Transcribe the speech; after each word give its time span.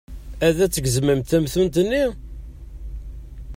Ad 0.47 0.57
d-gezmemt 0.71 1.29
tamtunt-nni? 1.31 2.03